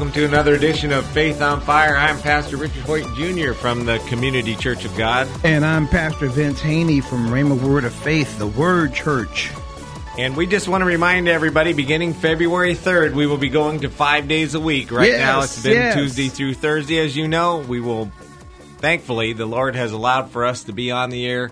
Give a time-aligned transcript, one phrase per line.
[0.00, 1.94] Welcome to another edition of Faith on Fire.
[1.94, 3.52] I'm Pastor Richard Hoyt Jr.
[3.52, 5.28] from the Community Church of God.
[5.44, 9.50] And I'm Pastor Vince Haynie from Rhema Word of Faith, the Word Church.
[10.16, 13.90] And we just want to remind everybody beginning February 3rd, we will be going to
[13.90, 14.90] five days a week.
[14.90, 15.94] Right Yes, now, it's been yes.
[15.94, 17.58] Tuesday through Thursday, as you know.
[17.58, 18.10] We will,
[18.78, 21.50] thankfully, the Lord has allowed for us to be on the air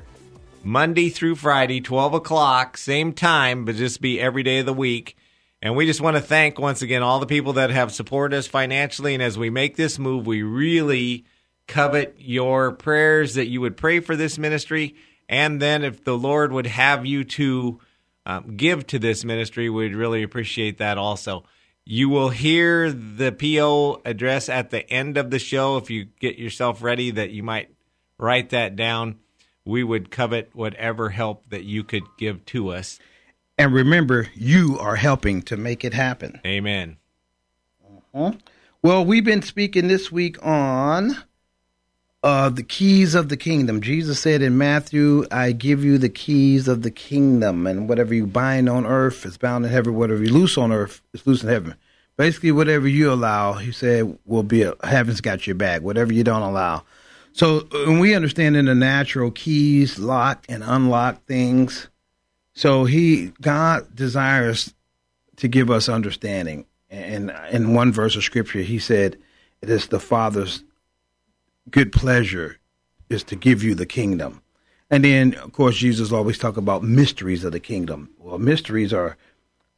[0.64, 5.18] Monday through Friday, 12 o'clock, same time, but just be every day of the week.
[5.60, 8.46] And we just want to thank once again all the people that have supported us
[8.46, 9.14] financially.
[9.14, 11.24] And as we make this move, we really
[11.66, 14.94] covet your prayers that you would pray for this ministry.
[15.28, 17.80] And then if the Lord would have you to
[18.24, 21.44] um, give to this ministry, we'd really appreciate that also.
[21.84, 25.76] You will hear the PO address at the end of the show.
[25.76, 27.70] If you get yourself ready, that you might
[28.18, 29.18] write that down.
[29.64, 32.98] We would covet whatever help that you could give to us.
[33.58, 36.40] And remember, you are helping to make it happen.
[36.46, 36.96] Amen.
[38.82, 41.16] Well, we've been speaking this week on
[42.22, 43.80] uh, the keys of the kingdom.
[43.80, 48.26] Jesus said in Matthew, I give you the keys of the kingdom, and whatever you
[48.26, 51.48] bind on earth is bound in heaven, whatever you loose on earth is loose in
[51.48, 51.74] heaven.
[52.16, 55.82] Basically, whatever you allow, he said, will be heaven's got your back.
[55.82, 56.84] Whatever you don't allow.
[57.32, 61.88] So, when we understand in the natural, keys lock and unlock things.
[62.58, 64.74] So he God desires
[65.36, 66.64] to give us understanding.
[66.90, 69.16] And in one verse of scripture, he said,
[69.62, 70.64] "It is the Father's
[71.70, 72.56] good pleasure
[73.08, 74.42] is to give you the kingdom."
[74.90, 78.10] And then, of course, Jesus always talk about mysteries of the kingdom.
[78.18, 79.16] Well, mysteries are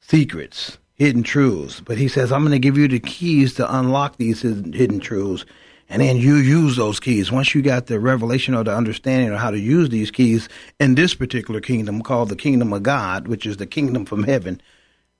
[0.01, 1.83] secrets, hidden truths.
[1.85, 5.01] But he says, "I'm going to give you the keys to unlock these hidden hidden
[5.01, 5.45] truths."
[5.91, 7.33] And then you use those keys.
[7.33, 10.95] Once you got the revelation or the understanding of how to use these keys in
[10.95, 14.63] this particular kingdom called the kingdom of God, which is the kingdom from heaven,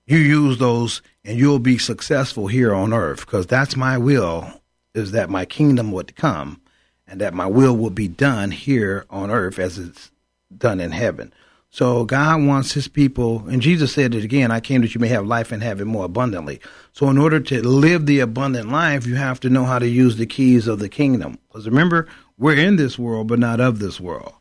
[0.07, 4.49] you use those and you'll be successful here on earth because that's my will
[4.95, 6.61] is that my kingdom would come
[7.05, 10.09] and that my will will be done here on earth as it's
[10.57, 11.33] done in heaven.
[11.73, 15.07] So God wants his people, and Jesus said it again, I came that you may
[15.07, 16.59] have life and have it more abundantly.
[16.91, 20.17] So in order to live the abundant life, you have to know how to use
[20.17, 21.39] the keys of the kingdom.
[21.47, 24.33] Because remember, we're in this world, but not of this world.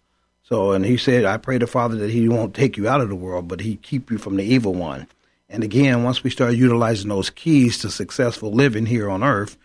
[0.43, 3.09] So, and he said, I pray to Father that he won't take you out of
[3.09, 5.07] the world, but he keep you from the evil one.
[5.49, 9.57] And again, once we start utilizing those keys to successful living here on earth,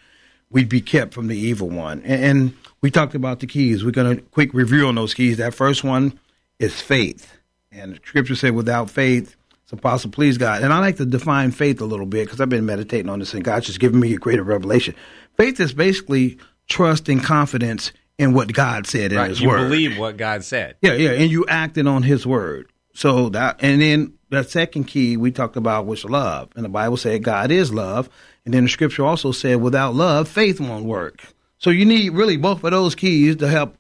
[0.52, 2.04] we'd be kept from the evil one.
[2.04, 3.84] And, and we talked about the keys.
[3.84, 5.38] We're going to quick review on those keys.
[5.38, 6.20] That first one
[6.60, 7.32] is faith.
[7.76, 10.64] And the scripture said, without faith, it's impossible to please God.
[10.64, 13.34] And I like to define faith a little bit because I've been meditating on this
[13.34, 14.96] and God's just giving me a greater revelation.
[15.38, 16.38] Faith is basically
[16.68, 19.30] trust and confidence in what God said in Right.
[19.30, 19.58] His You Word.
[19.70, 20.76] believe what God said.
[20.82, 22.72] Yeah, yeah, and you acted on His Word.
[22.94, 26.96] So that, and then the second key we talked about was love, and the Bible
[26.96, 28.10] said God is love,
[28.46, 31.26] and then the Scripture also said without love, faith won't work.
[31.58, 33.78] So you need really both of those keys to help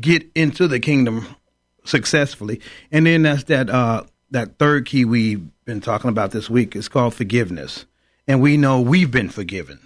[0.00, 1.26] get into the kingdom
[1.84, 2.60] successfully.
[2.90, 6.88] And then that's that uh, that third key we've been talking about this week is
[6.88, 7.86] called forgiveness,
[8.26, 9.78] and we know we've been forgiven.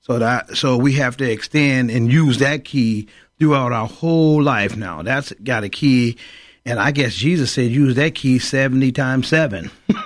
[0.00, 3.08] So that so we have to extend and use that key
[3.38, 4.76] throughout our whole life.
[4.76, 6.16] Now that's got a key,
[6.66, 9.70] and I guess Jesus said use that key seventy times seven.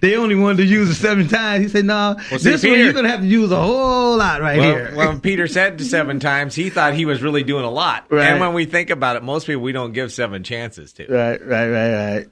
[0.00, 1.62] They only wanted to use it seven times.
[1.64, 4.40] He said, "No, Well, see, this one you're gonna have to use a whole lot
[4.40, 7.64] right Well, here." well, when Peter said seven times, he thought he was really doing
[7.64, 8.06] a lot.
[8.10, 8.26] Right.
[8.28, 11.06] And when we think about it, most people we don't give seven chances to.
[11.06, 12.26] Right, right, right, right.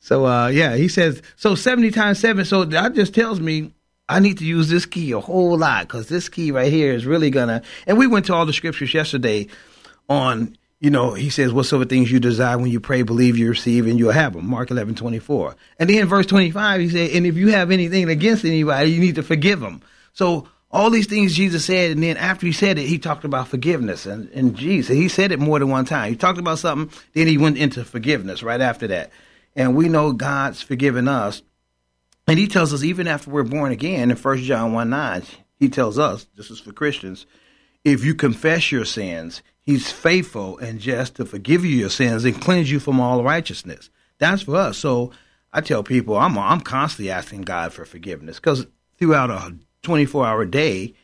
[0.00, 2.44] So, uh, yeah, he says, so 70 times 7.
[2.44, 3.74] So that just tells me
[4.08, 7.04] I need to use this key a whole lot because this key right here is
[7.04, 7.62] really going to.
[7.86, 9.48] And we went to all the scriptures yesterday
[10.08, 13.86] on, you know, he says, whatsoever things you desire when you pray, believe you receive,
[13.86, 14.46] and you'll have them.
[14.48, 15.56] Mark 11, 24.
[15.78, 19.16] And then verse 25, he said, and if you have anything against anybody, you need
[19.16, 19.82] to forgive them.
[20.12, 23.48] So, all these things Jesus said, and then after he said it, he talked about
[23.48, 24.04] forgiveness.
[24.04, 26.10] And, and Jesus, he said it more than one time.
[26.10, 29.10] He talked about something, then he went into forgiveness right after that.
[29.56, 31.42] and we know God's forgiven us.
[32.26, 35.22] And he tells us even after we're born again in 1 John 1 9,
[35.58, 37.26] he tells us, this is for Christians,
[37.92, 42.40] if you confess your sins, he's faithful and just to forgive you your sins and
[42.40, 43.90] cleanse you from all righteousness.
[44.18, 44.78] That's for us.
[44.78, 45.12] So
[45.52, 48.66] I tell people I'm I'm constantly asking God for forgiveness because
[48.98, 50.94] throughout a 24 hour day,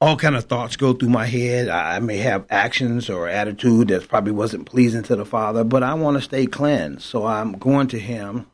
[0.00, 1.68] all kind of thoughts go through my head.
[1.68, 5.94] I may have actions or attitude that probably wasn't pleasing to the Father, but I
[5.94, 7.02] want to stay cleansed.
[7.02, 8.46] So I'm going to Him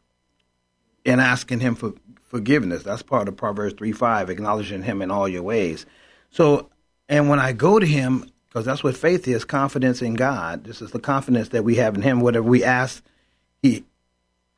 [1.05, 2.85] and asking Him for forgiveness.
[2.85, 5.85] That's part of Proverbs 3 5, acknowledging Him in all your ways.
[6.31, 6.71] So,
[7.09, 10.65] and when I go to Him, because that's what faith is confidence in God.
[10.65, 12.21] This is the confidence that we have in Him.
[12.21, 13.03] Whatever we ask,
[13.63, 13.85] He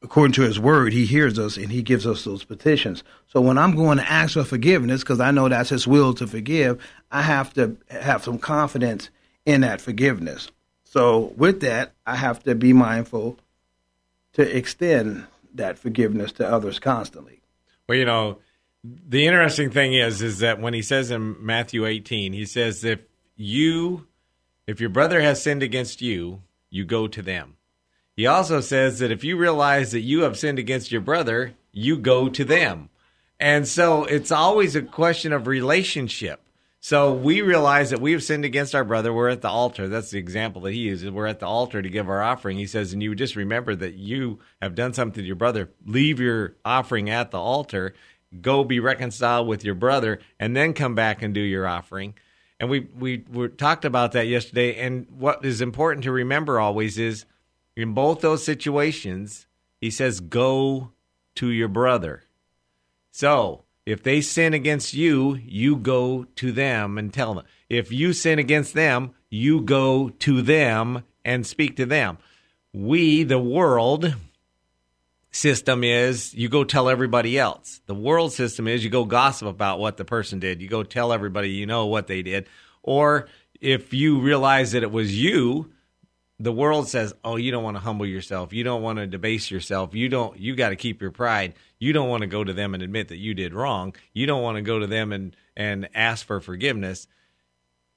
[0.04, 3.02] according to his word, he hears us and he gives us those petitions.
[3.26, 6.26] So when I'm going to ask for forgiveness, because I know that's his will to
[6.26, 9.08] forgive, I have to have some confidence
[9.46, 10.50] in that forgiveness.
[10.84, 13.38] So with that, I have to be mindful
[14.34, 17.40] to extend that forgiveness to others constantly.
[17.88, 18.38] Well, you know,
[18.84, 23.00] the interesting thing is, is that when he says in Matthew 18, he says, if
[23.34, 24.06] you,
[24.66, 27.56] if your brother has sinned against you, you go to them.
[28.14, 31.96] He also says that if you realize that you have sinned against your brother, you
[31.96, 32.90] go to them.
[33.40, 36.40] And so it's always a question of relationship.
[36.78, 39.10] So we realize that we have sinned against our brother.
[39.10, 39.88] We're at the altar.
[39.88, 41.10] That's the example that he uses.
[41.10, 42.58] We're at the altar to give our offering.
[42.58, 45.70] He says, and you just remember that you have done something to your brother.
[45.86, 47.94] Leave your offering at the altar.
[48.40, 52.14] Go be reconciled with your brother, and then come back and do your offering.
[52.60, 54.76] And we we, we talked about that yesterday.
[54.80, 57.24] And what is important to remember always is
[57.76, 59.46] in both those situations,
[59.80, 60.92] he says, Go
[61.36, 62.22] to your brother.
[63.10, 67.44] So, if they sin against you, you go to them and tell them.
[67.68, 72.18] If you sin against them, you go to them and speak to them.
[72.72, 74.14] We, the world
[75.34, 77.80] system is you go tell everybody else.
[77.86, 80.62] The world system is you go gossip about what the person did.
[80.62, 82.46] You go tell everybody you know what they did.
[82.82, 83.28] Or
[83.60, 85.72] if you realize that it was you,
[86.38, 88.52] the world says, "Oh, you don't want to humble yourself.
[88.52, 89.94] You don't want to debase yourself.
[89.94, 91.54] You don't you got to keep your pride.
[91.78, 93.94] You don't want to go to them and admit that you did wrong.
[94.12, 97.08] You don't want to go to them and and ask for forgiveness."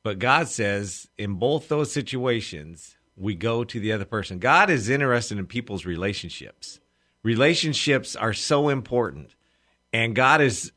[0.04, 4.40] But God says, in both those situations, we go to the other person.
[4.40, 6.80] God is interested in people's relationships.
[7.24, 9.36] Relationships are so important,
[9.92, 10.72] and God is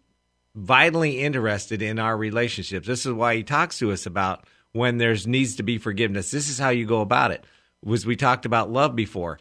[0.55, 2.87] vitally interested in our relationships.
[2.87, 6.31] This is why he talks to us about when there's needs to be forgiveness.
[6.31, 7.45] This is how you go about it.
[7.85, 9.39] Was we talked about love before?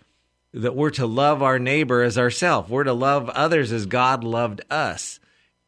[0.53, 2.69] That we're to love our neighbor as ourselves.
[2.69, 5.19] We're to love others as God loved us.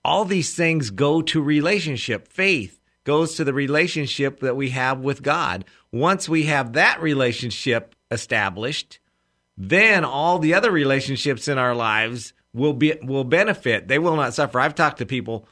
[0.04, 2.28] All these things go to relationship.
[2.28, 5.66] Faith goes to the relationship that we have with God.
[5.92, 9.00] Once we have that relationship established,
[9.58, 13.88] then all the other relationships in our lives will be will benefit.
[13.88, 14.60] They will not suffer.
[14.60, 15.48] I've talked to people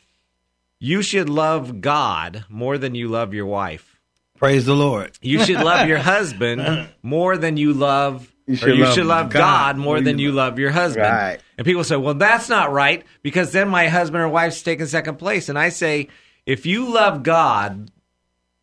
[0.80, 4.00] you should love God more than you love your wife.
[4.38, 5.12] Praise the Lord.
[5.22, 9.30] You should love your husband more than you love you should, you love, should love
[9.30, 11.06] God, God more than you love your husband.
[11.06, 11.40] Right.
[11.58, 15.18] And people say, well, that's not right because then my husband or wife's taking second
[15.18, 15.50] place.
[15.50, 16.08] And I say,
[16.48, 17.92] if you love God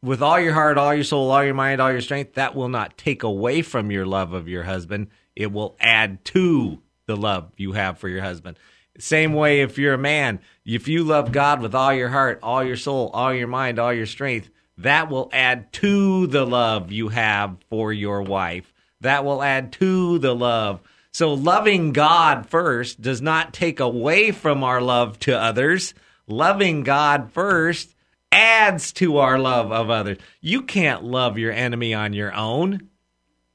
[0.02, 2.68] with all your heart, all your soul, all your mind, all your strength, that will
[2.68, 5.08] not take away from your love of your husband.
[5.36, 8.58] It will add to the love you have for your husband.
[8.98, 12.64] Same way, if you're a man, if you love God with all your heart, all
[12.64, 17.08] your soul, all your mind, all your strength, that will add to the love you
[17.08, 18.72] have for your wife.
[19.02, 20.80] That will add to the love.
[21.12, 25.94] So, loving God first does not take away from our love to others.
[26.26, 27.94] Loving God first
[28.32, 30.18] adds to our love of others.
[30.40, 32.88] You can't love your enemy on your own.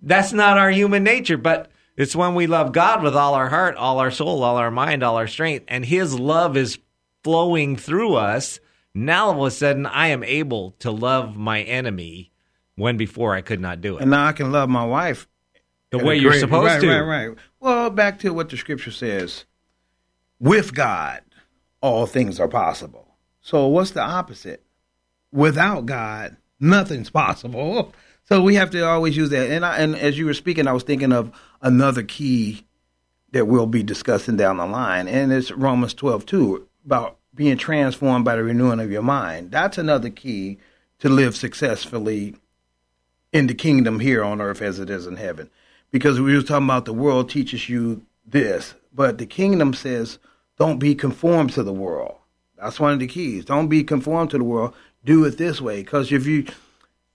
[0.02, 3.76] That's not our human nature, but it's when we love God with all our heart,
[3.76, 6.80] all our soul, all our mind, all our strength, and His love is
[7.24, 8.60] flowing through us
[8.94, 12.32] now all of a sudden, I am able to love my enemy
[12.76, 14.02] when before I could not do it.
[14.02, 15.28] And now I can love my wife
[15.92, 16.88] the way you're supposed right, to.
[16.88, 17.38] Right, right, right.
[17.60, 19.46] Well, back to what the scripture says
[20.40, 21.22] with God,
[21.82, 23.16] all things are possible.
[23.42, 24.64] So, what's the opposite?
[25.32, 27.94] Without God, nothing's possible.
[28.26, 29.50] So we have to always use that.
[29.50, 32.66] And I, and as you were speaking, I was thinking of another key
[33.32, 38.26] that we'll be discussing down the line, and it's Romans twelve two about being transformed
[38.26, 39.52] by the renewing of your mind.
[39.52, 40.58] That's another key
[41.00, 42.36] to live successfully
[43.32, 45.50] in the kingdom here on earth as it is in heaven.
[45.92, 50.20] Because we were talking about the world teaches you this, but the kingdom says
[50.58, 52.16] don't be conformed to the world.
[52.58, 53.46] That's one of the keys.
[53.46, 54.74] Don't be conformed to the world.
[55.04, 55.82] Do it this way.
[55.82, 56.46] Because if you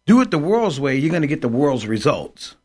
[0.06, 2.56] do it the world's way, you're going to get the world's results.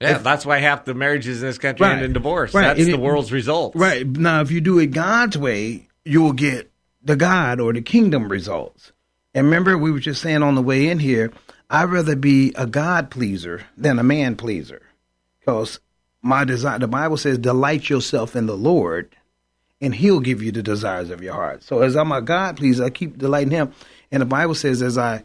[0.00, 2.54] Yeah, If- that's why half the marriages in this country end in divorce.
[2.54, 2.62] Right.
[2.76, 3.74] That's the it- world's result.
[3.76, 4.06] Right.
[4.06, 6.70] Now, if you do it God's way, you will get
[7.02, 8.92] the God or the kingdom results.
[9.34, 11.30] And remember, we were just saying on the way in here,
[11.70, 14.82] I'd rather be a God pleaser than a man pleaser.
[15.40, 15.80] Because
[16.22, 19.14] my desire, the Bible says, delight yourself in the Lord,
[19.80, 21.62] and he'll give you the desires of your heart.
[21.62, 23.72] So as I'm a God pleaser, I keep delighting him.
[24.10, 25.24] And the Bible says, as I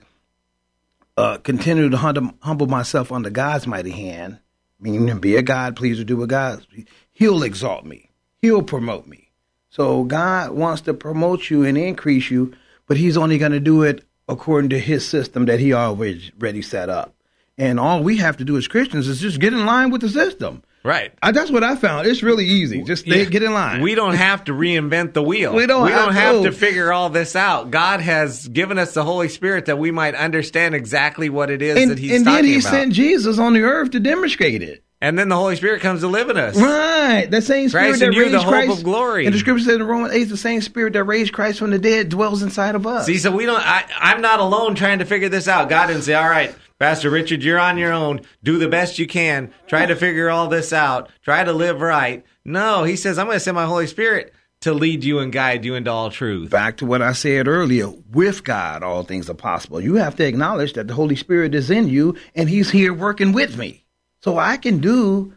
[1.17, 4.39] uh, continue to hum- humble myself under God's mighty hand,
[4.79, 6.65] meaning be a God pleaser, do what God,
[7.11, 8.09] He'll exalt me,
[8.41, 9.31] He'll promote me.
[9.69, 12.53] So God wants to promote you and increase you,
[12.87, 16.89] but He's only going to do it according to His system that He already set
[16.89, 17.15] up.
[17.57, 20.09] And all we have to do as Christians is just get in line with the
[20.09, 20.63] system.
[20.83, 21.13] Right.
[21.21, 22.07] I, that's what I found.
[22.07, 22.83] It's really easy.
[22.83, 23.29] Just stay, Yeah.
[23.29, 23.81] get in line.
[23.81, 25.53] We don't have to reinvent the wheel.
[25.55, 26.51] We don't we don't have have to.
[26.51, 27.71] figure all this out.
[27.71, 31.77] God has given us the Holy Spirit that we might understand exactly what it is
[31.77, 32.69] and, that He's and talking then He about.
[32.69, 34.83] sent Jesus on the earth to demonstrate it.
[35.01, 36.55] and then the Holy Spirit comes to live in us.
[36.57, 37.27] Right.
[37.31, 38.77] That same spirit Christ that raised the hope Christ.
[38.79, 39.25] of glory.
[39.25, 41.79] And the scripture says in Romans 8, the same spirit that raised Christ from the
[41.79, 43.05] dead dwells inside of us.
[43.05, 43.61] See, so we don't.
[43.61, 45.69] I, I'm not alone trying to figure this out.
[45.69, 48.19] God didn't say, "All right, Pastor Richard, you're on your own.
[48.43, 49.53] Do the best you can.
[49.67, 51.09] Try to figure all this out.
[51.21, 54.73] Try to live right." No, He says, "I'm going to send my Holy Spirit to
[54.73, 58.43] lead you and guide you into all truth." Back to what I said earlier, with
[58.43, 59.79] God, all things are possible.
[59.79, 63.31] You have to acknowledge that the Holy Spirit is in you and He's here working
[63.31, 63.85] with me.
[64.19, 65.31] So I can do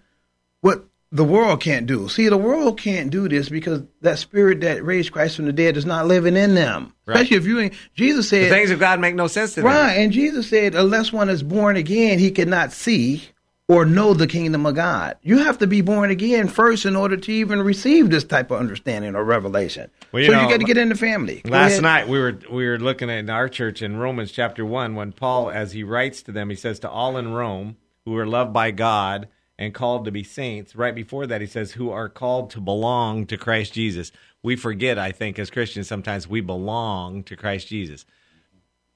[1.12, 2.08] the world can't do.
[2.08, 5.76] See, the world can't do this because that spirit that raised Christ from the dead
[5.76, 6.94] is not living in them.
[7.06, 7.16] Right.
[7.16, 9.66] Especially if you ain't, Jesus The said, things of God make no sense to them.
[9.66, 13.22] Right, and Jesus said, unless one is born again, he cannot see
[13.68, 15.16] or know the kingdom of God.
[15.22, 18.60] You have to be born again first in order to even receive this type of
[18.60, 19.90] understanding or revelation.
[20.12, 21.42] Well, you so know, you got to get in the family.
[21.44, 21.82] Go Last ahead.
[21.82, 25.12] night we were we were looking at in our church in Romans chapter one when
[25.12, 28.52] Paul, as he writes to them, he says to all in Rome who are loved
[28.52, 29.26] by God
[29.58, 30.76] and called to be saints.
[30.76, 34.12] Right before that, he says who are called to belong to Christ Jesus.
[34.42, 38.04] We forget, I think, as Christians sometimes we belong to Christ Jesus.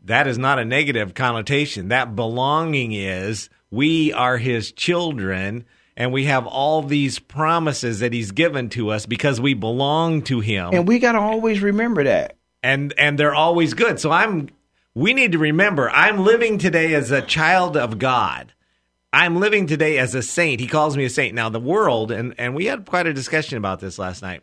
[0.04, 1.88] That is not a negative connotation.
[1.88, 5.64] That belonging is we are His children.
[5.96, 10.40] And we have all these promises that he's given to us because we belong to
[10.40, 12.38] him And we got to always remember that.
[12.62, 14.00] and and they're always good.
[14.00, 14.48] So I'm
[14.94, 18.54] we need to remember I'm living today as a child of God.
[19.12, 20.60] I'm living today as a saint.
[20.60, 21.34] He calls me a saint.
[21.34, 24.42] Now the world and and we had quite a discussion about this last night.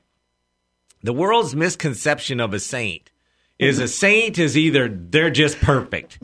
[1.04, 3.12] The world's misconception of a saint
[3.60, 6.20] is a saint is either they're just perfect.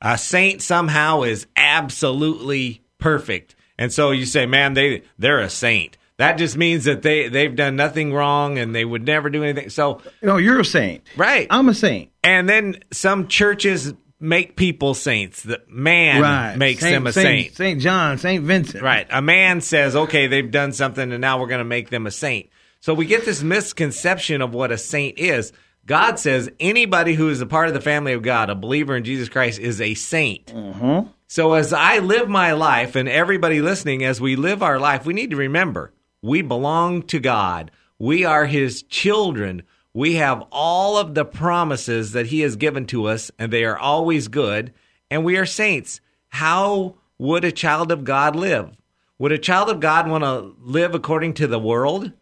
[0.00, 3.54] A saint somehow is absolutely perfect.
[3.78, 7.54] And so you say, "Man, they they're a saint." That just means that they they've
[7.54, 9.70] done nothing wrong and they would never do anything.
[9.70, 11.02] So You know, you're a saint.
[11.16, 11.46] Right.
[11.50, 12.10] I'm a saint.
[12.22, 13.92] and then some churches
[14.22, 15.42] make people saints.
[15.42, 16.56] The man right.
[16.56, 17.54] makes saint, them a saint.
[17.54, 18.82] Saint John, Saint Vincent.
[18.82, 19.06] Right.
[19.10, 22.10] A man says, okay, they've done something and now we're going to make them a
[22.10, 22.48] saint.
[22.80, 25.52] So we get this misconception of what a saint is.
[25.84, 29.04] God says anybody who is a part of the family of God, a believer in
[29.04, 30.46] Jesus Christ, is a saint.
[30.46, 31.08] Mm-hmm.
[31.26, 35.14] So as I live my life, and everybody listening, as we live our life, we
[35.14, 37.70] need to remember we belong to God.
[37.98, 39.62] We are His children.
[39.94, 43.78] We have all of the promises that He has given to us, and they are
[43.78, 44.72] always good,
[45.10, 46.00] and we are saints.
[46.28, 48.70] How would a child of God live?
[49.18, 52.12] Would a child of God want to live according to the world?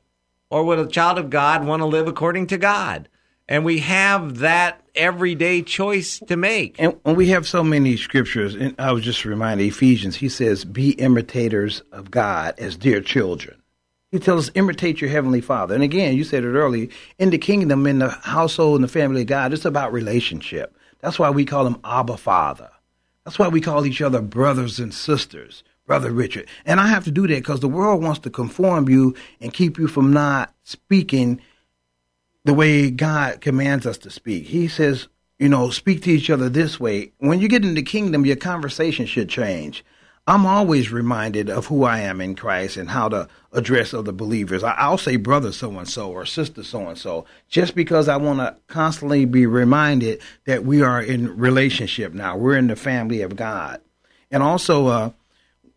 [0.51, 3.09] Or would a child of God want to live according to God?
[3.49, 6.75] And we have that everyday choice to make.
[6.79, 8.57] And, we have so many scriptures.
[8.57, 10.17] And I was just reminded Ephesians.
[10.17, 13.63] He says, "Be imitators of God as dear children."
[14.11, 16.89] He tells us, "Imitate your heavenly Father." And again, you said it earlier.
[17.19, 20.77] In the kingdom, in the household, in the family of God, it's about relationship.
[21.01, 22.71] That's why we call him Abba Father.
[23.25, 26.49] That's why we call each other brothers and sisters, brother Richard.
[26.67, 29.79] And I have to do that because the world wants to conform you and keep
[29.79, 31.41] you from not speaking
[32.45, 34.47] the way God commands us to speak.
[34.47, 37.13] He says, you know, speak to each other this way.
[37.19, 39.85] When you get in the kingdom, your conversation should change.
[40.31, 44.63] I'm always reminded of who I am in Christ and how to address other believers.
[44.63, 48.17] I- I'll say brother so and so or sister so and so just because I
[48.17, 52.37] want to constantly be reminded that we are in relationship now.
[52.37, 53.81] We're in the family of God.
[54.31, 55.11] And also, uh,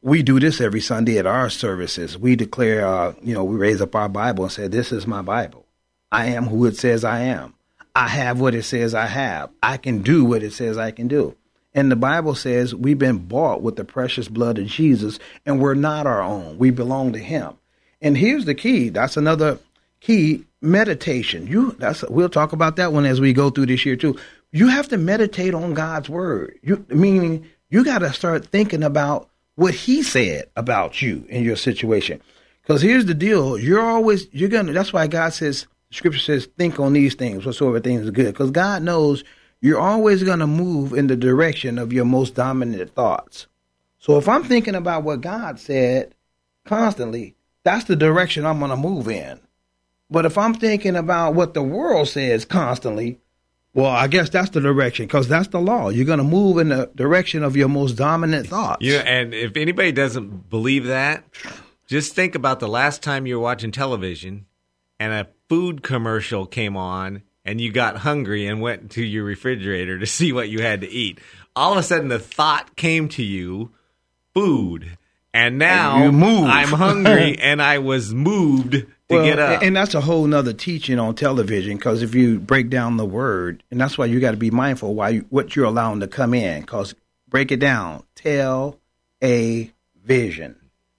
[0.03, 2.15] we do this every Sunday at our services.
[2.15, 5.23] We declare, uh, you know, we raise up our Bible and say, This is my
[5.23, 5.65] Bible.
[6.11, 7.55] I am who it says I am.
[7.95, 9.49] I have what it says I have.
[9.63, 11.35] I can do what it says I can do.
[11.75, 15.73] And the Bible says we've been bought with the precious blood of Jesus, and we're
[15.73, 16.57] not our own.
[16.57, 17.53] We belong to Him.
[18.01, 18.89] And here's the key.
[18.89, 19.59] That's another
[19.99, 21.47] key meditation.
[21.47, 24.17] You that's we'll talk about that one as we go through this year too.
[24.51, 26.59] You have to meditate on God's word.
[26.61, 31.55] You meaning you got to start thinking about what he said about you and your
[31.55, 32.21] situation.
[32.61, 34.73] Because here's the deal: you're always you're gonna.
[34.73, 38.33] That's why God says, Scripture says, think on these things, whatsoever things are good.
[38.33, 39.23] Because God knows
[39.63, 43.47] you're always gonna move in the direction of your most dominant thoughts.
[43.97, 46.13] So if I'm thinking about what God said
[46.65, 49.39] constantly, that's the direction I'm gonna move in.
[50.11, 53.19] But if I'm thinking about what the world says constantly,
[53.73, 55.89] well, I guess that's the direction because that's the law.
[55.89, 58.85] You're going to move in the direction of your most dominant thoughts.
[58.85, 61.23] Yeah, and if anybody doesn't believe that,
[61.87, 64.45] just think about the last time you were watching television
[64.99, 69.99] and a food commercial came on and you got hungry and went to your refrigerator
[69.99, 71.19] to see what you had to eat.
[71.55, 73.71] All of a sudden, the thought came to you
[74.33, 74.97] food.
[75.35, 76.47] And now And.
[76.47, 79.63] I'm hungry and I was moved to Well, get up.
[79.63, 83.63] And that's a whole nother teaching on television because if you break down the word,
[83.71, 86.33] and that's why you got to be mindful why you, what you're allowing to come
[86.33, 86.61] in.
[86.61, 86.93] Because
[87.27, 88.79] break it down, tell
[89.23, 89.71] a
[90.03, 90.55] vision.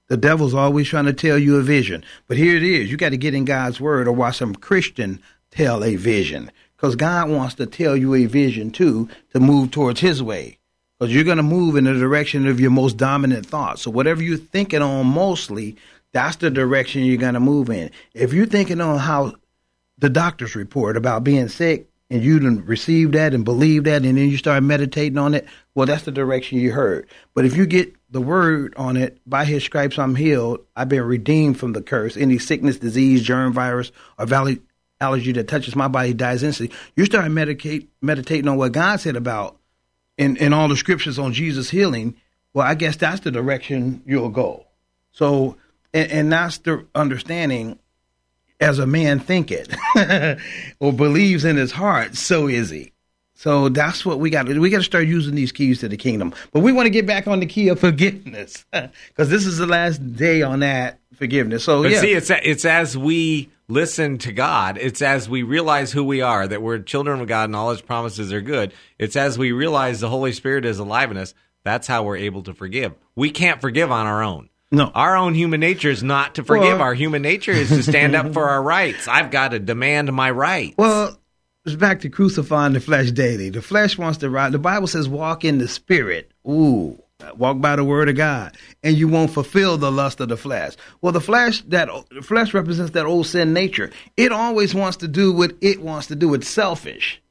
[0.08, 2.90] The devil's always trying to tell you a vision, but here it is.
[2.90, 5.20] You got to get in God's word, or watch some Christian
[5.54, 6.50] tell a vision.
[6.76, 10.58] Because God wants to tell you a vision too to move towards His way.
[10.98, 13.82] Because you're going to move in the direction of your most dominant thoughts.
[13.82, 15.76] So whatever you're thinking on mostly,
[16.12, 17.90] that's the direction you're going to move in.
[18.12, 19.34] If you're thinking on how
[19.98, 24.18] the doctor's report about being sick and you didn't receive that and believe that and
[24.18, 27.08] then you start meditating on it, well, that's the direction you heard.
[27.34, 31.02] But if you get the word on it, by his stripes I'm healed, I've been
[31.02, 32.16] redeemed from the curse.
[32.16, 34.60] Any sickness, disease, germ, virus, or valley
[35.04, 36.76] allergy that touches my body dies instantly.
[36.96, 39.58] You start medicate, meditating on what God said about
[40.16, 42.16] in, in all the scriptures on Jesus healing.
[42.54, 44.66] Well, I guess that's the direction you'll go.
[45.12, 45.56] So,
[45.92, 47.78] and, and that's the understanding
[48.60, 49.76] as a man thinketh
[50.80, 52.93] or believes in his heart, so is he.
[53.44, 54.60] So that's what we got to do.
[54.62, 56.32] We got to start using these keys to the kingdom.
[56.52, 59.66] But we want to get back on the key of forgiveness because this is the
[59.66, 61.64] last day on that forgiveness.
[61.64, 65.92] So But yeah, see, it's it's as we listen to God, it's as we realize
[65.92, 68.72] who we are, that we're children of God and all His promises are good.
[68.98, 71.34] It's as we realize the Holy Spirit is alive in us.
[71.64, 72.94] That's how we're able to forgive.
[73.14, 74.48] We can't forgive on our own.
[74.72, 74.90] No.
[74.94, 76.78] Our own human nature is not to forgive.
[76.78, 79.06] Well- our human nature is to stand up for our rights.
[79.06, 80.76] I've got to demand my rights.
[80.78, 81.18] Well,
[81.66, 83.50] it's back to crucifying the flesh daily.
[83.50, 84.52] The flesh wants to ride.
[84.52, 86.30] The Bible says, walk in the spirit.
[86.46, 86.98] Ooh,
[87.36, 90.74] walk by the word of God, and you won't fulfill the lust of the flesh.
[91.00, 93.90] Well, the flesh that the flesh represents that old sin nature.
[94.16, 96.34] It always wants to do what it wants to do.
[96.34, 97.22] It's selfish.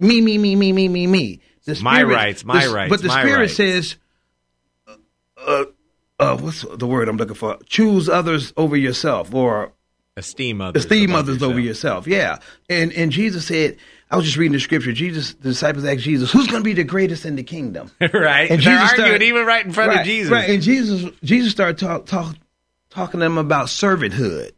[0.00, 1.40] Me, me, me, me, me, me, me.
[1.64, 3.54] The My rights, my the- rights, But the spirit rights.
[3.54, 3.96] says,
[5.36, 5.64] uh,
[6.18, 7.58] uh, what's the word I'm looking for?
[7.66, 9.72] Choose others over yourself, or
[10.16, 10.84] esteem others.
[10.84, 12.06] esteem others over yourself.
[12.06, 12.38] Yeah.
[12.68, 13.76] And and Jesus said,
[14.10, 14.92] I was just reading the scripture.
[14.92, 17.90] Jesus, the disciples asked Jesus, who's going to be the greatest in the kingdom?
[18.00, 18.50] right?
[18.50, 20.30] And They're Jesus arguing started- even right in front right, of Jesus.
[20.30, 20.50] Right.
[20.50, 22.36] And Jesus, Jesus started talk, talk,
[22.90, 24.52] talking to them about servanthood.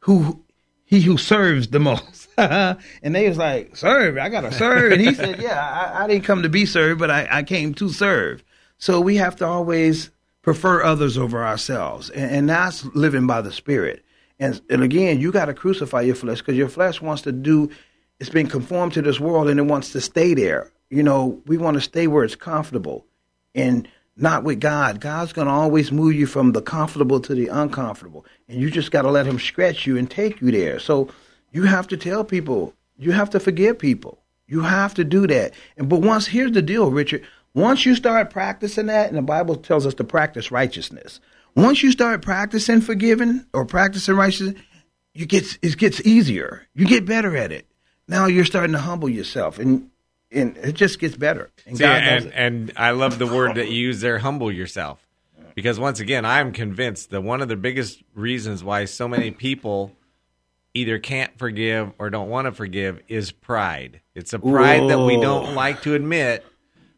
[0.00, 0.42] Who
[0.84, 2.28] he who serves the most.
[2.36, 4.92] and they was like, serve, I gotta serve.
[4.92, 7.74] And he said, Yeah, I, I didn't come to be served, but I, I came
[7.74, 8.42] to serve.
[8.78, 10.10] So we have to always
[10.42, 12.10] prefer others over ourselves.
[12.10, 14.04] And, and that's living by the Spirit.
[14.40, 17.70] And, and again, you got to crucify your flesh because your flesh wants to do,
[18.18, 20.72] it's been conformed to this world and it wants to stay there.
[20.88, 23.06] You know, we want to stay where it's comfortable
[23.54, 25.00] and not with God.
[25.00, 28.24] God's going to always move you from the comfortable to the uncomfortable.
[28.48, 30.80] And you just got to let Him stretch you and take you there.
[30.80, 31.10] So
[31.52, 34.22] you have to tell people, you have to forgive people.
[34.46, 35.52] You have to do that.
[35.76, 37.24] And but once here's the deal, Richard.
[37.52, 41.20] Once you start practicing that, and the Bible tells us to practice righteousness.
[41.54, 44.60] Once you start practicing forgiving or practicing righteousness,
[45.14, 46.66] you get it gets easier.
[46.74, 47.66] You get better at it.
[48.08, 49.90] Now you're starting to humble yourself, and
[50.30, 51.50] and it just gets better.
[51.66, 55.04] And See, and, and I love the word that you use there, humble yourself.
[55.54, 59.92] Because once again, I'm convinced that one of the biggest reasons why so many people
[60.74, 64.00] either can't forgive or don't want to forgive is pride.
[64.14, 66.46] It's a pride that we don't like to admit,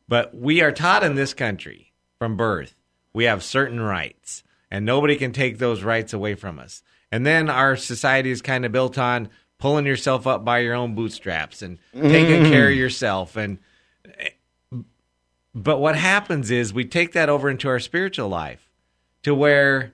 [0.07, 2.75] but we are taught in this country from birth
[3.13, 6.83] we have certain rights, and nobody can take those rights away from us.
[7.11, 10.95] And then our society is kind of built on pulling yourself up by your own
[10.95, 12.53] bootstraps and taking mm-hmm.
[12.53, 13.59] care of yourself and
[15.55, 18.71] but what happens is we take that over into our spiritual life
[19.23, 19.93] to where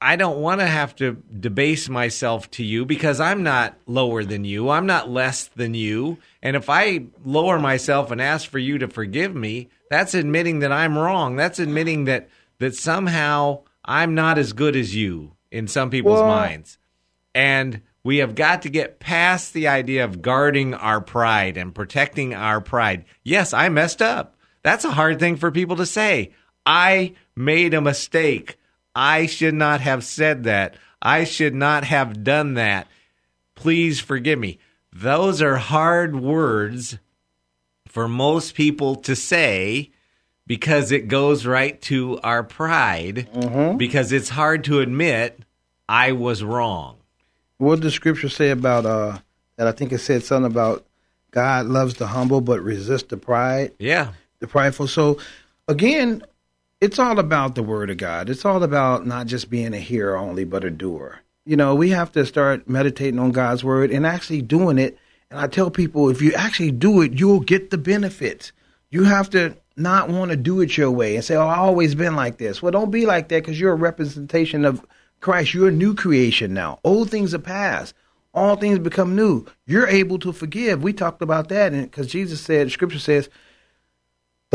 [0.00, 4.44] I don't want to have to debase myself to you because I'm not lower than
[4.44, 4.68] you.
[4.68, 6.18] I'm not less than you.
[6.42, 10.72] And if I lower myself and ask for you to forgive me, that's admitting that
[10.72, 11.36] I'm wrong.
[11.36, 12.28] That's admitting that
[12.58, 16.78] that somehow I'm not as good as you in some people's Well- minds.
[17.34, 22.34] And we have got to get past the idea of guarding our pride and protecting
[22.34, 23.04] our pride.
[23.24, 24.36] Yes, I messed up.
[24.62, 26.32] That's a hard thing for people to say.
[26.64, 28.56] I made a mistake.
[28.96, 30.76] I should not have said that.
[31.02, 32.88] I should not have done that.
[33.54, 34.58] Please forgive me.
[34.90, 36.98] Those are hard words
[37.86, 39.90] for most people to say
[40.46, 43.28] because it goes right to our pride
[43.76, 45.40] because it's hard to admit
[45.88, 46.96] I was wrong.
[47.58, 49.18] What does Scripture say about uh?
[49.56, 50.86] That I think it said something about
[51.30, 53.72] God loves the humble but resists the pride.
[53.78, 54.12] Yeah.
[54.40, 54.86] the prideful.
[54.86, 55.18] So
[55.68, 56.22] again,
[56.80, 58.28] it's all about the word of God.
[58.28, 61.20] It's all about not just being a hearer only, but a doer.
[61.44, 64.98] You know, we have to start meditating on God's word and actually doing it.
[65.30, 68.52] And I tell people, if you actually do it, you'll get the benefits.
[68.90, 71.94] You have to not want to do it your way and say, "Oh, I've always
[71.94, 74.84] been like this." Well, don't be like that because you're a representation of
[75.20, 75.54] Christ.
[75.54, 76.78] You're a new creation now.
[76.84, 77.94] Old things are past.
[78.32, 79.46] All things become new.
[79.66, 80.82] You're able to forgive.
[80.82, 83.28] We talked about that, and because Jesus said, Scripture says,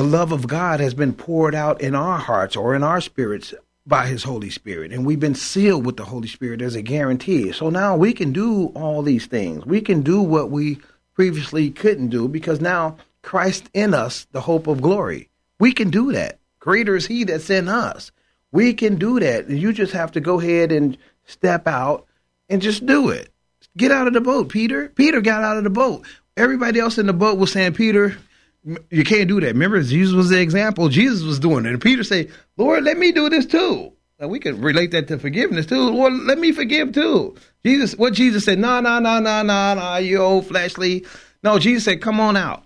[0.02, 3.54] the love of God has been poured out in our hearts or in our spirits
[3.86, 4.92] by his Holy Spirit.
[4.92, 7.52] And we've been sealed with the Holy Spirit as a guarantee.
[7.52, 9.64] So now we can do all these things.
[9.64, 10.80] We can do what we
[11.14, 15.30] previously couldn't do because now Christ in us, the hope of glory.
[15.60, 16.40] We can do that.
[16.60, 18.12] Greater is he that's in us.
[18.52, 19.52] We can do that.
[19.52, 22.08] You just have to go ahead and step out
[22.50, 23.30] and just do it.
[23.78, 24.90] Get out of the boat, Peter.
[24.96, 26.08] Peter got out of the boat.
[26.36, 28.18] Everybody else in the boat was saying, Peter,
[28.63, 29.47] you can't do that.
[29.47, 30.89] Remember, Jesus was the example.
[30.89, 31.71] Jesus was doing it.
[31.71, 33.93] And Peter said, Lord, let me do this too.
[34.19, 35.89] Now we could relate that to forgiveness too.
[35.89, 37.36] Lord, let me forgive too.
[37.65, 41.06] Jesus, what Jesus said, no, no, no, no, no, no, you old fleshly.
[41.43, 42.63] No, Jesus said, come on out.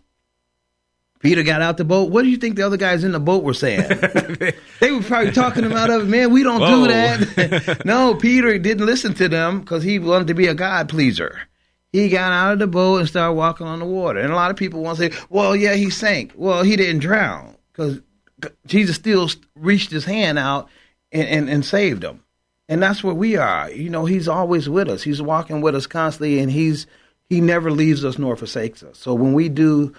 [1.21, 2.12] Peter got out the boat.
[2.12, 3.88] What do you think the other guys in the boat were saying?
[4.79, 6.05] they were probably talking him out of it.
[6.05, 6.86] Man, we don't Whoa.
[6.86, 7.81] do that.
[7.86, 11.39] no, Peter didn't listen to them because he wanted to be a God pleaser.
[11.95, 14.19] He got out of the boat and started walking on the water.
[14.19, 16.34] And a lot of people want to say, well, yeah, he sank.
[16.36, 18.01] Well, he didn't drown because
[18.65, 20.69] Jesus still reached his hand out
[21.12, 22.21] and, and, and saved him.
[22.67, 23.71] And that's where we are.
[23.71, 25.03] You know, he's always with us.
[25.03, 26.88] He's walking with us constantly, and he's
[27.29, 28.97] he never leaves us nor forsakes us.
[28.97, 29.93] So when we do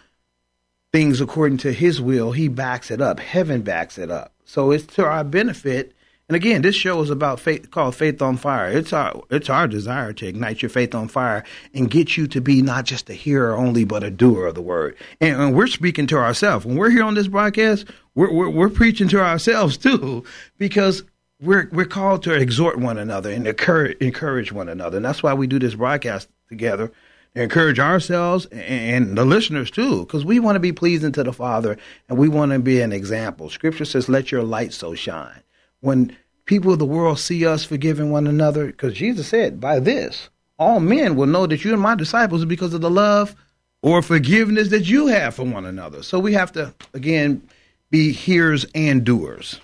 [0.92, 3.20] things according to his will, he backs it up.
[3.20, 4.32] Heaven backs it up.
[4.44, 5.92] So it's to our benefit.
[6.28, 8.68] And again, this show is about faith called Faith on Fire.
[8.68, 12.40] It's our it's our desire to ignite your faith on fire and get you to
[12.40, 14.96] be not just a hearer only, but a doer of the word.
[15.20, 16.66] And, and we're speaking to ourselves.
[16.66, 17.86] When we're here on this broadcast,
[18.16, 20.24] we're, we're we're preaching to ourselves too,
[20.58, 21.04] because
[21.40, 24.96] we're we're called to exhort one another and encourage encourage one another.
[24.96, 26.90] And that's why we do this broadcast together
[27.36, 31.32] to encourage ourselves and the listeners too, because we want to be pleasing to the
[31.32, 33.48] Father and we want to be an example.
[33.48, 35.42] Scripture says, "Let your light so shine."
[35.80, 40.30] When people of the world see us forgiving one another, because Jesus said, "By this,
[40.58, 43.34] all men will know that you are my disciples because of the love
[43.82, 47.42] or forgiveness that you have for one another." So we have to again
[47.90, 49.60] be hearers and doers.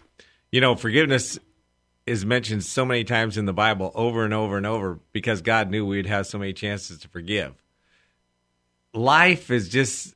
[0.50, 1.38] You know, forgiveness
[2.06, 5.70] is mentioned so many times in the Bible over and over and over because God
[5.70, 7.54] knew we'd have so many chances to forgive.
[8.92, 10.14] Life is just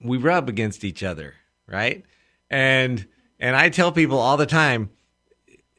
[0.00, 1.34] we rub against each other,
[1.66, 2.04] right?
[2.48, 3.06] And
[3.40, 4.90] and I tell people all the time,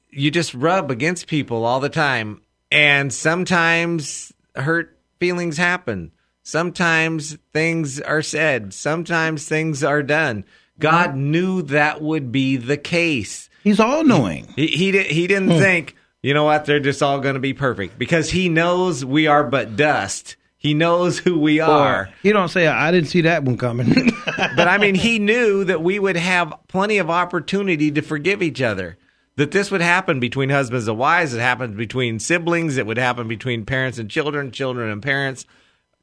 [0.09, 6.11] you just rub against people all the time and sometimes hurt feelings happen.
[6.43, 10.43] Sometimes things are said, sometimes things are done.
[10.79, 13.49] God knew that would be the case.
[13.63, 14.51] He's all knowing.
[14.55, 15.59] He he, di- he didn't hmm.
[15.59, 19.27] think, you know what, they're just all going to be perfect because he knows we
[19.27, 20.35] are but dust.
[20.61, 22.01] He knows who we are.
[22.01, 23.89] Or he don't say, "I didn't see that one coming."
[24.55, 28.61] but I mean, he knew that we would have plenty of opportunity to forgive each
[28.61, 28.99] other.
[29.37, 31.33] That this would happen between husbands and wives.
[31.33, 32.77] It happens between siblings.
[32.77, 35.47] It would happen between parents and children, children and parents,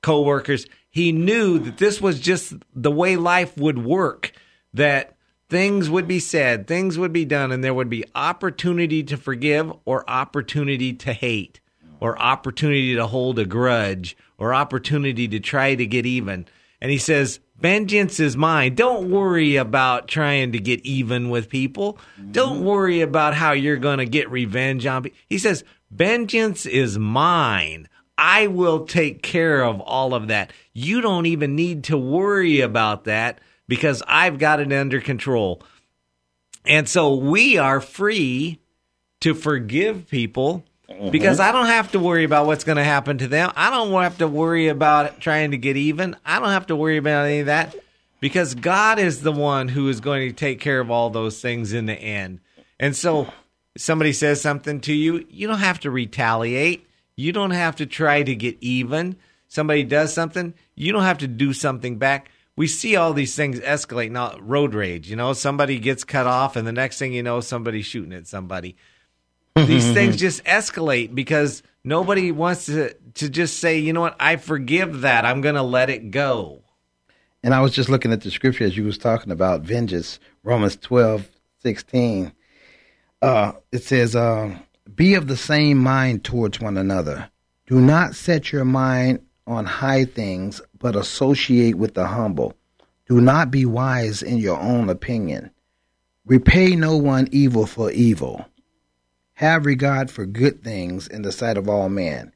[0.03, 0.67] co-workers.
[0.91, 4.33] He knew that this was just the way life would work.
[4.75, 5.17] That
[5.49, 9.73] things would be said, things would be done, and there would be opportunity to forgive
[9.85, 11.61] or opportunity to hate
[12.01, 16.47] or opportunity to hold a grudge or opportunity to try to get even.
[16.81, 18.77] And he says, Vengeance is mine.
[18.77, 21.99] Don't worry about trying to get even with people.
[22.21, 22.33] Mm-hmm.
[22.33, 25.19] Don't worry about how you're going to get revenge on people.
[25.29, 27.89] He says, Vengeance is mine.
[28.17, 30.53] I will take care of all of that.
[30.73, 35.63] You don't even need to worry about that because I've got it under control.
[36.65, 38.61] And so we are free
[39.21, 41.11] to forgive people Mm-hmm.
[41.11, 43.53] because I don't have to worry about what's going to happen to them.
[43.55, 46.17] I don't have to worry about trying to get even.
[46.25, 47.77] I don't have to worry about any of that
[48.21, 51.75] because God is the one who is going to take care of all those things
[51.75, 52.41] in the end.
[52.81, 53.31] And so
[53.77, 56.89] somebody says something to you, you don't have to retaliate.
[57.17, 59.17] You don't have to try to get even.
[59.47, 62.31] Somebody does something, you don't have to do something back.
[62.57, 66.57] we see all these things escalate now road rage you know somebody gets cut off
[66.57, 68.75] and the next thing you know somebody's shooting at somebody
[69.57, 74.37] these things just escalate because nobody wants to to just say you know what i
[74.37, 76.63] forgive that i'm gonna let it go
[77.43, 80.77] And I was just looking at the scripture as you was talking about vengeance, Romans
[80.77, 81.29] 12,
[81.63, 82.33] 16.
[83.23, 84.57] Uh, it says, uh,
[84.95, 87.31] be of the same mind towards one another.
[87.67, 92.55] Do not set your mind on high things, but associate with the humble.
[93.09, 95.51] Do not be wise in your own opinion.
[96.27, 98.45] Repay no one evil for evil.
[99.39, 102.33] Have regard for good things in the sight of all men.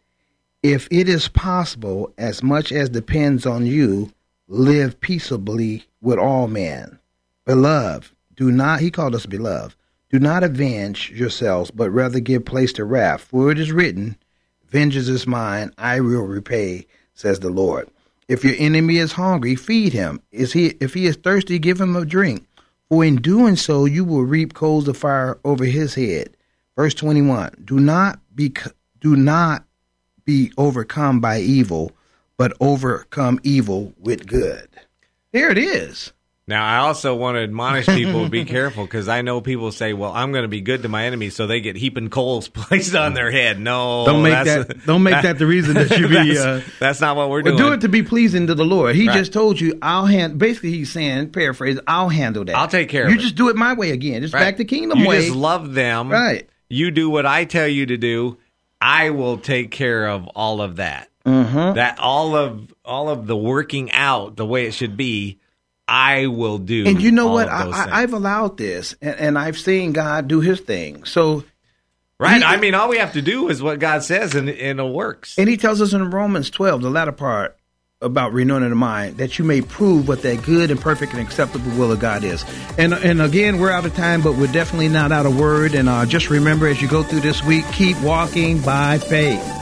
[0.62, 4.12] If it is possible, as much as depends on you,
[4.46, 7.00] live peaceably with all men.
[7.44, 9.74] Beloved, do not, he called us beloved,
[10.12, 13.22] do not avenge yourselves, but rather give place to wrath.
[13.22, 14.16] For it is written,
[14.68, 17.88] Vengeance is mine, I will repay, says the Lord.
[18.28, 20.20] If your enemy is hungry, feed him.
[20.30, 22.46] Is he if he is thirsty, give him a drink.
[22.88, 26.36] For in doing so you will reap coals of fire over his head.
[26.76, 27.50] Verse twenty one.
[27.64, 28.52] Do not be
[29.00, 29.64] do not
[30.24, 31.92] be overcome by evil,
[32.36, 34.68] but overcome evil with good.
[35.32, 36.12] There it is.
[36.48, 39.92] Now, I also want to admonish people to be careful because I know people say,
[39.92, 42.94] "Well, I'm going to be good to my enemies," so they get heaping coals placed
[42.96, 43.60] on their head.
[43.60, 44.84] No, Don't make that.
[44.84, 46.14] Don't make that, the reason that you be.
[46.34, 47.56] that's, Uh, that's not what we're doing.
[47.56, 48.96] do it to be pleasing to the Lord.
[48.96, 49.16] He Right.
[49.16, 50.38] just told you, I'll hand.
[50.38, 52.56] Basically, he's saying, paraphrase, I'll handle that.
[52.56, 53.12] I'll take care of it.
[53.12, 53.22] You it.
[53.22, 54.20] just do it my way again.
[54.22, 54.40] Just Right.
[54.40, 55.22] back to kingdom you way.
[55.26, 56.48] just love them, Right.
[56.72, 58.38] You do what I tell you to do.
[58.80, 61.08] I will take care of all of that.
[61.26, 61.74] Mhm.
[61.76, 65.38] That all of all of the working out the way it should be.
[65.86, 66.86] I will do.
[66.86, 67.48] and you know what?
[67.48, 71.04] I, I, I've allowed this, and, and I've seen God do His thing.
[71.04, 71.44] So,
[72.18, 72.38] right.
[72.38, 74.82] he- I mean, all we have to do is what God says, and, and it
[74.84, 75.38] works.
[75.38, 77.56] and He tells us in Romans twelve, the latter part
[78.02, 81.70] about renewing the mind, that you may prove what that good and perfect and acceptable
[81.78, 82.44] will of God is.
[82.78, 85.74] And and again, we're out of time, but we're definitely not out of word.
[85.74, 89.61] And uh, just remember, as you go through this week, keep walking by faith.